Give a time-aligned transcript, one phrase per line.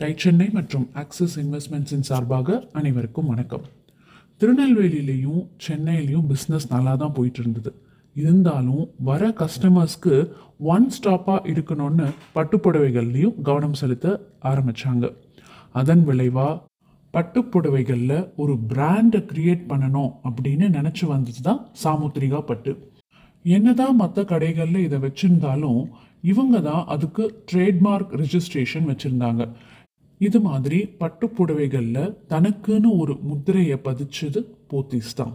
[0.00, 3.64] Tie Chennai மற்றும் axis இன்வெஸ்ட்மெண்ட்ஸின் சார்பாக அனைவருக்கும் வணக்கம்.
[4.40, 7.70] திருநெல்வேலியிலையும் சென்னையிலையும் பிஸ்னஸ் நல்லா தான் போயிட்டு இருந்தது
[8.16, 10.14] இருந்தாலும் வர கஸ்டமர்ஸ்க்கு
[10.74, 12.06] ஒன் ஸ்டாப்பாக இருக்கணும்னு
[12.36, 15.10] பட்டுப்புடவைகள்லையும் கவனம் செலுத்த ஆரம்பித்தாங்க
[15.72, 16.54] அதன் விளைவாக
[17.14, 22.72] பட்டுப்புடவைகளில் ஒரு பிராண்டை கிரியேட் பண்ணணும் அப்படின்னு நினச்சி வந்தது தான் சாமுத்திரிகா பட்டு.
[23.44, 25.82] என்னதான் மற்ற கடைகளில் இதை வச்சுருந்தாலும்
[26.20, 29.42] இவங்க தான் அதுக்கு ட்ரேட்மார்க் ரிஜிஸ்ட்ரேஷன் வச்சுருந்தாங்க.
[30.26, 35.34] இது மாதிரி பட்டுப்புடவைகளில் தனக்குன்னு ஒரு முத்திரையை பதிச்சது போத்தீஸ் தான்.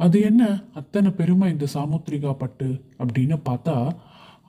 [0.00, 0.42] அது என்ன?
[0.74, 3.76] அத்தனை பெருமை இந்த சாமுத்திரிகா பட்டு அப்படின்னு பார்த்தா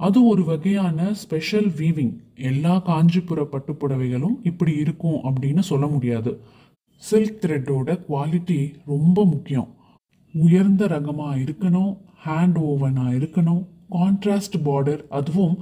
[0.08, 2.12] அது ஒரு வகையான ஸ்பெஷல் வீவிங்
[2.50, 6.34] எல்லா காஞ்சிபுர பட்டுப்புடவைகளும் இப்படி இருக்கும் அப்படின்னு சொல்ல முடியாது.
[7.04, 9.70] சில்க் த்ரெட்டோட குவாலிட்டி ரொம்ப முக்கியம்.
[10.34, 11.92] உயர்ந்த ரகமாக இருக்கணும்
[12.26, 13.64] ஹேண்ட் ஓவனாக இருக்கணும்
[13.98, 15.58] கான்ட்ராஸ்ட் பார்டர் அதுவும்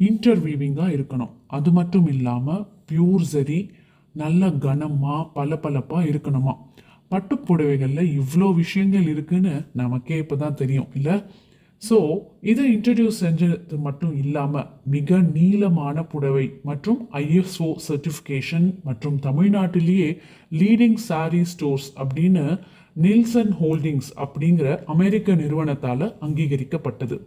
[0.00, 1.34] இன்டர்வீவிங்காக இருக்கணும்.
[1.56, 3.58] அது மட்டும் இல்லாமல் பியூர் சரி
[4.14, 6.54] நல்ல கனமாக பளபளப்பாக இருக்கணுமா?
[7.10, 11.16] பட்டுப்புடவைகளில் இவ்வளோ விஷயங்கள் இருக்குன்னு நமக்கே இப்போ தான் தெரியும் இல்லை?
[11.82, 11.96] ஸோ
[12.50, 20.08] இதை இன்ட்ரடியூஸ் செஞ்சது மட்டும் இல்லாமல் மிக நீளமான புடவை மற்றும் ஐஎஸ்ஓ சர்டிஃபிகேஷன் மற்றும் தமிழ்நாட்டிலேயே
[20.60, 22.44] லீடிங் சாரீ ஸ்டோர்ஸ் அப்படின்னு
[23.06, 27.18] நில்சன் ஹோல்டிங்ஸ் அப்படிங்கிற அமெரிக்க நிறுவனத்தால் அங்கீகரிக்கப்பட்டது.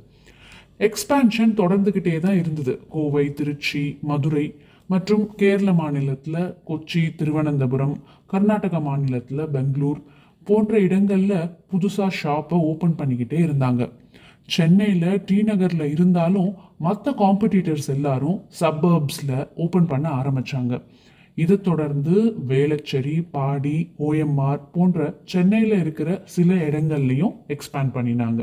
[0.88, 2.74] எக்ஸ்பான்ஷன் தொடர்ந்துக்கிட்டே தான் இருந்தது.
[2.94, 4.46] கோவை திருச்சி மதுரை
[4.92, 7.96] மற்றும் கேரள மாநிலத்தில் கொச்சி திருவனந்தபுரம்
[8.34, 10.00] கர்நாடக மாநிலத்தில் பெங்களூர்
[10.48, 13.82] போன்ற இடங்களில் புதுசாக ஷாப்பை ஓப்பன் பண்ணிக்கிட்டே இருந்தாங்க.
[14.56, 16.50] சென்னையில் டி நகரில் இருந்தாலும்
[16.86, 20.76] மற்ற காம்படிட்டர்ஸ் எல்லாரும் சப்பர்ப்ஸில் ஓப்பன் பண்ண ஆரம்பித்தாங்க
[21.38, 22.16] இதை தொடர்ந்து
[22.50, 23.78] வேளச்சேரி பாடி
[24.08, 28.42] ஓஎம்ஆர் போன்ற சென்னையில் இருக்கிற சில இடங்கள்லையும் எக்ஸ்பேண்ட் பண்ணினாங்க.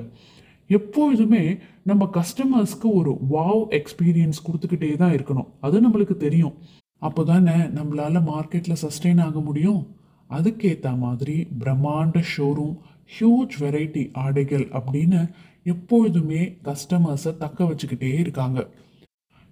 [0.68, 5.46] எப்பொழுதுமே நம்ம கஸ்டமர்ஸ்க்கு ஒரு வாவ் எக்ஸ்பீரியன்ஸ் கொடுத்துக்கிட்டே தான் இருக்கணும்.
[5.60, 6.54] அது நம்மளுக்கு தெரியும்.
[6.98, 9.86] அப்போ தானே நம்மளால் மார்க்கெட்டில் சஸ்டெயின் ஆக முடியும்.
[10.30, 12.76] அதுக்கேற்ற மாதிரி பிரம்மாண்ட ஷோரூம்
[13.14, 15.30] ஹியூஜ் வெரைட்டி ஆடைகள் அப்படின்னு
[15.62, 18.68] எப்பொழுதுமே கஸ்டமர்ஸை தக்க வச்சுக்கிட்டே இருக்காங்க.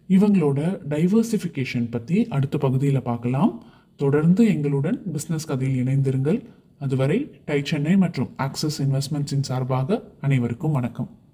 [0.08, 3.64] இவங்களோட டைவர்சிஃபிகேஷன் பற்றி அடுத்த பகுதியில் பார்க்கலாம்.
[3.96, 6.44] தொடர்ந்து எங்களுடன் பிஸ்னஸ் கதையில் இணைந்திருங்கள்.
[6.80, 11.18] அதுவரை டை சென்னை மற்றும் ஆக்சிஸ் இன்வெஸ்ட்மெண்ட்ஸின் சார்பாக அனைவருக்கும் வணக்கம்.